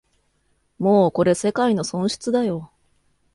[0.79, 2.71] もうこれ世界の損失だよ